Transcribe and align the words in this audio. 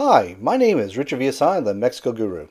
Hi, 0.00 0.36
my 0.40 0.56
name 0.56 0.78
is 0.78 0.96
Richard 0.96 1.18
Villasana, 1.18 1.64
the 1.64 1.74
Mexico 1.74 2.12
Guru. 2.12 2.46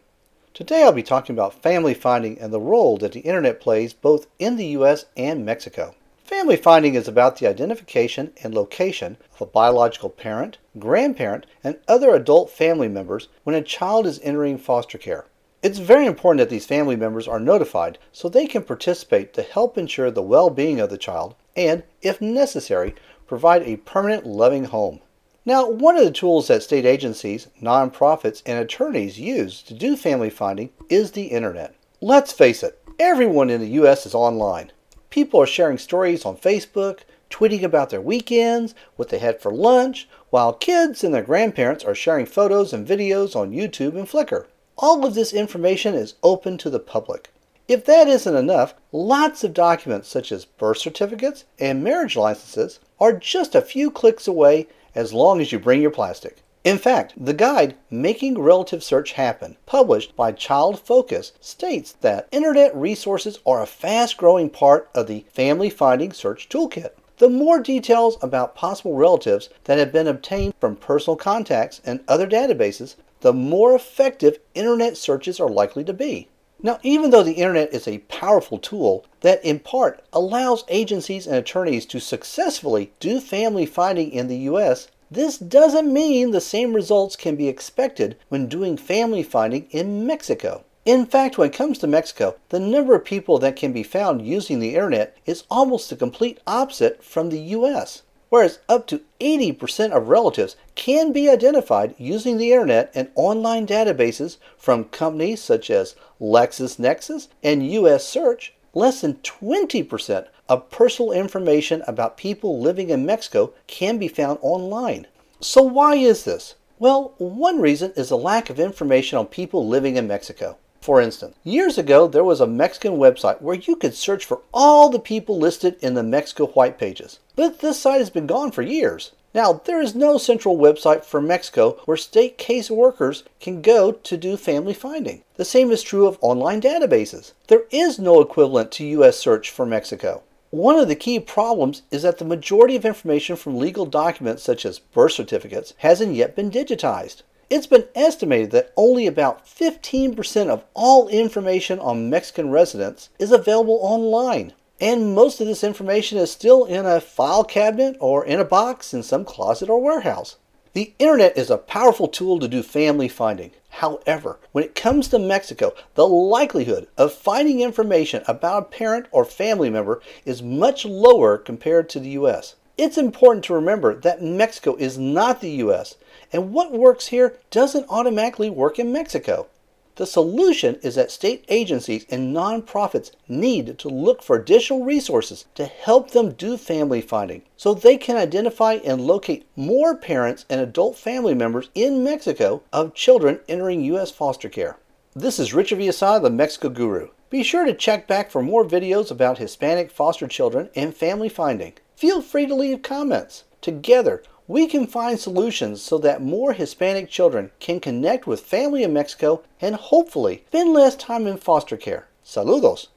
Today 0.54 0.84
I'll 0.84 0.92
be 0.92 1.02
talking 1.02 1.34
about 1.34 1.64
family 1.64 1.94
finding 1.94 2.38
and 2.40 2.52
the 2.52 2.60
role 2.60 2.98
that 2.98 3.14
the 3.14 3.22
internet 3.22 3.62
plays 3.62 3.94
both 3.94 4.28
in 4.38 4.58
the 4.58 4.66
US 4.66 5.06
and 5.16 5.46
Mexico. 5.46 5.96
Family 6.26 6.58
finding 6.58 6.96
is 6.96 7.08
about 7.08 7.38
the 7.38 7.48
identification 7.48 8.34
and 8.44 8.54
location 8.54 9.16
of 9.34 9.40
a 9.40 9.46
biological 9.46 10.10
parent, 10.10 10.58
grandparent, 10.78 11.46
and 11.64 11.78
other 11.88 12.14
adult 12.14 12.50
family 12.50 12.90
members 12.90 13.30
when 13.46 13.56
a 13.56 13.62
child 13.62 14.06
is 14.06 14.20
entering 14.24 14.58
foster 14.58 14.98
care. 14.98 15.24
It's 15.64 15.80
very 15.80 16.06
important 16.06 16.40
that 16.40 16.50
these 16.50 16.66
family 16.66 16.98
members 16.98 17.30
are 17.30 17.40
notified 17.40 17.98
so 18.12 18.28
they 18.28 18.48
can 18.48 18.64
participate 18.64 19.34
to 19.36 19.42
help 19.42 19.78
ensure 19.78 20.12
the 20.12 20.22
well 20.22 20.50
being 20.50 20.82
of 20.82 20.90
the 20.90 20.98
child 20.98 21.34
and, 21.56 21.84
if 22.02 22.20
necessary, 22.20 22.94
provide 23.26 23.64
a 23.64 23.78
permanent 23.78 24.26
loving 24.26 24.66
home. 24.66 25.00
Now, 25.48 25.70
one 25.70 25.96
of 25.96 26.04
the 26.04 26.12
tools 26.12 26.50
that 26.50 26.62
state 26.62 26.86
agencies, 26.86 27.48
nonprofits, 27.62 28.44
and 28.46 28.60
attorneys 28.60 29.18
use 29.18 29.62
to 29.62 29.74
do 29.74 29.96
family 29.96 30.30
finding 30.30 30.72
is 30.90 31.12
the 31.12 31.28
internet. 31.28 31.74
Let's 32.02 32.34
face 32.34 32.64
it, 32.64 32.78
everyone 33.00 33.50
in 33.50 33.62
the 33.62 33.70
U.S. 33.80 34.06
is 34.06 34.14
online. 34.14 34.74
People 35.10 35.42
are 35.42 35.48
sharing 35.48 35.78
stories 35.78 36.26
on 36.26 36.36
Facebook, 36.36 37.04
tweeting 37.30 37.64
about 37.64 37.92
their 37.92 38.02
weekends, 38.02 38.76
what 38.98 39.08
they 39.08 39.20
had 39.20 39.40
for 39.40 39.54
lunch, 39.54 40.10
while 40.32 40.52
kids 40.52 41.02
and 41.02 41.14
their 41.14 41.24
grandparents 41.24 41.86
are 41.86 41.96
sharing 41.96 42.26
photos 42.26 42.74
and 42.74 42.86
videos 42.86 43.34
on 43.34 43.54
YouTube 43.54 43.96
and 43.96 44.10
Flickr. 44.10 44.48
All 44.78 45.06
of 45.06 45.16
this 45.16 45.32
information 45.32 45.96
is 45.96 46.16
open 46.24 46.58
to 46.58 46.70
the 46.70 46.78
public. 46.78 47.30
If 47.70 47.86
that 47.86 48.10
isn't 48.10 48.36
enough, 48.36 48.74
lots 48.92 49.46
of 49.46 49.54
documents 49.54 50.10
such 50.10 50.34
as 50.34 50.44
birth 50.44 50.80
certificates 50.80 51.46
and 51.58 51.86
marriage 51.86 52.18
licenses 52.18 52.82
are 53.00 53.14
just 53.14 53.56
a 53.56 53.62
few 53.62 53.90
clicks 53.90 54.28
away 54.28 54.68
as 54.98 55.14
long 55.14 55.40
as 55.40 55.52
you 55.52 55.60
bring 55.60 55.82
your 55.82 55.92
plastic. 55.92 56.42
In 56.64 56.80
fact, 56.80 57.14
the 57.16 57.34
guide 57.34 57.76
Making 57.90 58.40
Relative 58.40 58.84
Search 58.84 59.14
Happen, 59.14 59.56
published 59.66 60.16
by 60.16 60.34
Child 60.34 60.80
Focus, 60.80 61.32
states 61.40 61.94
that 62.02 62.28
internet 62.32 62.76
resources 62.76 63.40
are 63.46 63.62
a 63.62 63.68
fast 63.68 64.18
growing 64.18 64.50
part 64.50 64.90
of 64.94 65.08
the 65.08 65.26
Family 65.32 65.70
Finding 65.70 66.12
Search 66.12 66.50
Toolkit. 66.50 66.90
The 67.20 67.30
more 67.30 67.60
details 67.60 68.18
about 68.22 68.56
possible 68.56 68.96
relatives 68.96 69.50
that 69.64 69.78
have 69.78 69.94
been 69.94 70.08
obtained 70.08 70.56
from 70.60 70.76
personal 70.76 71.16
contacts 71.16 71.80
and 71.86 72.04
other 72.08 72.28
databases, 72.28 72.96
the 73.22 73.34
more 73.34 73.76
effective 73.76 74.40
internet 74.54 74.98
searches 74.98 75.40
are 75.40 75.50
likely 75.50 75.84
to 75.84 75.94
be. 75.94 76.28
Now, 76.62 76.80
even 76.82 77.12
though 77.12 77.24
the 77.24 77.34
internet 77.34 77.72
is 77.72 77.88
a 77.88 78.00
powerful 78.10 78.58
tool 78.58 79.06
that 79.22 79.44
in 79.46 79.60
part 79.60 80.04
allows 80.12 80.66
agencies 80.68 81.28
and 81.28 81.36
attorneys 81.36 81.86
to 81.86 82.00
successfully 82.00 82.92
do 83.00 83.20
family 83.20 83.68
finding 83.68 84.12
in 84.12 84.28
the 84.28 84.38
U.S., 84.38 84.88
this 85.10 85.38
doesn't 85.38 85.92
mean 85.92 86.32
the 86.32 86.42
same 86.42 86.74
results 86.74 87.16
can 87.16 87.36
be 87.36 87.48
expected 87.48 88.18
when 88.30 88.48
doing 88.48 88.78
family 88.78 89.24
finding 89.24 89.68
in 89.72 90.06
Mexico. 90.06 90.64
In 90.86 91.06
fact, 91.06 91.38
when 91.38 91.50
it 91.50 91.56
comes 91.56 91.78
to 91.80 91.88
Mexico, 91.88 92.36
the 92.50 92.60
number 92.60 92.96
of 92.96 93.06
people 93.06 93.40
that 93.40 93.56
can 93.56 93.74
be 93.74 93.84
found 93.84 94.26
using 94.26 94.60
the 94.60 94.76
internet 94.76 95.18
is 95.26 95.44
almost 95.50 95.90
the 95.90 95.96
complete 95.96 96.40
opposite 96.48 97.04
from 97.04 97.30
the 97.30 97.40
US 97.40 98.04
whereas 98.30 98.60
up 98.68 98.88
to 98.88 99.02
80% 99.20 99.92
of 99.92 100.10
relatives 100.10 100.56
can 100.76 101.12
be 101.12 101.30
identified 101.30 101.96
using 101.98 102.38
the 102.38 102.52
internet 102.52 102.92
and 102.94 103.10
online 103.16 103.66
databases 103.66 104.38
from 104.58 104.86
companies 104.86 105.42
such 105.42 105.70
as 105.70 105.96
LexisNexis 106.20 107.30
and 107.44 107.70
US 107.72 108.06
Search. 108.06 108.54
Less 108.74 109.02
than 109.02 109.16
20% 109.16 110.28
of 110.50 110.70
personal 110.70 111.12
information 111.12 111.84
about 111.88 112.18
people 112.18 112.60
living 112.60 112.90
in 112.90 113.06
Mexico 113.06 113.54
can 113.68 113.98
be 113.98 114.08
found 114.08 114.40
online. 114.42 115.08
So, 115.40 115.62
why 115.62 115.96
is 115.96 116.24
this? 116.24 116.56
Well, 116.80 117.14
one 117.18 117.60
reason 117.60 117.92
is 117.96 118.10
the 118.10 118.18
lack 118.18 118.50
of 118.50 118.60
information 118.60 119.18
on 119.18 119.28
people 119.28 119.68
living 119.68 119.98
in 119.98 120.08
Mexico. 120.08 120.58
For 120.80 121.02
instance, 121.02 121.36
years 121.44 121.78
ago 121.78 122.08
there 122.08 122.24
was 122.24 122.40
a 122.40 122.48
Mexican 122.48 122.98
website 122.98 123.42
where 123.42 123.56
you 123.56 123.76
could 123.76 123.96
search 123.96 124.24
for 124.24 124.42
all 124.54 124.90
the 124.90 125.00
people 125.00 125.38
listed 125.38 125.76
in 125.82 125.96
the 125.96 126.04
Mexico 126.04 126.48
White 126.48 126.78
Pages. 126.78 127.20
But 127.36 127.60
this 127.60 127.80
site 127.80 128.00
has 128.00 128.10
been 128.10 128.28
gone 128.28 128.52
for 128.52 128.62
years. 128.62 129.12
Now, 129.34 129.62
there 129.66 129.82
is 129.82 129.94
no 129.94 130.18
central 130.18 130.58
website 130.58 131.04
for 131.04 131.22
Mexico 131.22 131.82
where 131.86 131.98
state 131.98 132.38
case 132.38 132.72
workers 132.72 133.24
can 133.40 133.62
go 133.62 133.92
to 133.92 134.18
do 134.18 134.38
family 134.38 134.74
finding. 134.74 135.24
The 135.36 135.46
same 135.46 135.72
is 135.72 135.84
true 135.84 136.08
of 136.08 136.18
online 136.22 136.62
databases. 136.62 137.34
There 137.48 137.66
is 137.70 138.00
no 138.00 138.22
equivalent 138.22 138.72
to 138.74 138.86
US 138.86 139.18
search 139.18 139.50
for 139.50 139.66
Mexico. 139.66 140.24
One 140.50 140.80
of 140.80 140.88
the 140.88 140.96
key 140.96 141.20
problems 141.20 141.82
is 141.92 142.04
that 142.04 142.20
the 142.20 142.26
majority 142.26 142.78
of 142.78 142.86
information 142.86 143.36
from 143.36 143.58
legal 143.58 143.86
documents 143.86 144.44
such 144.44 144.66
as 144.66 144.80
birth 144.80 145.12
certificates 145.12 145.74
hasn't 145.80 146.16
yet 146.16 146.38
been 146.38 146.50
digitized. 146.50 147.24
It's 147.50 147.68
been 147.68 147.84
estimated 147.96 148.52
that 148.52 148.72
only 148.78 149.08
about 149.08 149.46
15% 149.46 150.48
of 150.48 150.64
all 150.74 151.10
information 151.10 151.80
on 151.80 152.10
Mexican 152.10 152.50
residents 152.50 153.10
is 153.20 153.34
available 153.34 153.80
online. 153.82 154.54
And 154.80 155.14
most 155.14 155.42
of 155.42 155.48
this 155.48 155.66
information 155.66 156.18
is 156.18 156.32
still 156.32 156.64
in 156.64 156.86
a 156.86 157.02
file 157.02 157.44
cabinet 157.44 157.98
or 158.00 158.24
in 158.24 158.40
a 158.40 158.46
box 158.46 158.94
in 158.94 159.04
some 159.04 159.26
closet 159.26 159.70
or 159.70 159.82
warehouse. 159.82 160.38
The 160.78 160.94
internet 161.00 161.36
is 161.36 161.50
a 161.50 161.58
powerful 161.58 162.08
tool 162.08 162.38
to 162.38 162.48
do 162.48 162.62
family 162.62 163.08
finding. 163.08 163.50
However, 163.82 164.38
when 164.52 164.64
it 164.64 164.76
comes 164.76 165.08
to 165.08 165.18
Mexico, 165.18 165.74
the 165.96 166.08
likelihood 166.08 166.88
of 167.00 167.14
finding 167.14 167.62
information 167.62 168.22
about 168.28 168.62
a 168.62 168.66
parent 168.66 169.08
or 169.10 169.26
family 169.26 169.72
member 169.72 170.04
is 170.24 170.44
much 170.44 170.86
lower 170.86 171.40
compared 171.40 171.90
to 171.90 172.00
the 172.00 172.10
US. 172.10 172.54
It's 172.78 172.96
important 172.96 173.44
to 173.46 173.56
remember 173.56 173.96
that 173.96 174.22
Mexico 174.22 174.76
is 174.76 175.00
not 175.00 175.42
the 175.42 175.50
US, 175.66 175.96
and 176.32 176.54
what 176.54 176.72
works 176.72 177.08
here 177.08 177.40
doesn't 177.50 177.90
automatically 177.90 178.52
work 178.52 178.78
in 178.78 178.94
Mexico. 178.94 179.48
The 179.98 180.06
solution 180.06 180.78
is 180.84 180.94
that 180.94 181.10
state 181.10 181.44
agencies 181.50 182.06
and 182.12 182.36
nonprofits 182.36 183.10
need 183.28 183.80
to 183.80 183.90
look 183.90 184.22
for 184.22 184.36
additional 184.36 184.84
resources 184.84 185.46
to 185.56 185.66
help 185.66 186.12
them 186.12 186.34
do 186.34 186.56
family 186.56 187.02
finding 187.02 187.42
so 187.58 187.74
they 187.74 187.98
can 187.98 188.16
identify 188.16 188.74
and 188.86 189.02
locate 189.02 189.48
more 189.56 189.98
parents 189.98 190.46
and 190.52 190.62
adult 190.62 190.98
family 190.98 191.34
members 191.34 191.72
in 191.74 192.04
Mexico 192.04 192.62
of 192.72 192.94
children 192.94 193.40
entering 193.50 193.82
U.S. 193.86 194.12
foster 194.12 194.50
care. 194.50 194.78
This 195.16 195.40
is 195.40 195.56
Richard 195.56 195.80
Villasana, 195.80 196.22
the 196.22 196.30
Mexico 196.30 196.70
Guru. 196.70 197.10
Be 197.32 197.42
sure 197.42 197.66
to 197.66 197.74
check 197.74 198.08
back 198.08 198.30
for 198.30 198.44
more 198.44 198.64
videos 198.64 199.10
about 199.10 199.40
Hispanic 199.40 199.90
foster 199.90 200.28
children 200.28 200.70
and 200.76 200.96
family 200.96 201.28
finding. 201.28 201.74
Feel 201.96 202.22
free 202.22 202.46
to 202.46 202.54
leave 202.54 202.84
comments. 202.84 203.46
Together, 203.62 204.22
we 204.48 204.66
can 204.68 204.88
find 204.88 205.20
solutions 205.20 205.82
so 205.82 205.98
that 205.98 206.22
more 206.22 206.54
Hispanic 206.54 207.10
children 207.10 207.52
can 207.60 207.82
connect 207.82 208.26
with 208.26 208.40
family 208.40 208.84
in 208.84 208.94
Mexico 208.94 209.44
and 209.60 209.76
hopefully 209.76 210.46
spend 210.48 210.72
less 210.72 210.96
time 210.96 211.28
in 211.28 211.38
foster 211.38 211.76
care. 211.76 212.08
Saludos! 212.24 212.86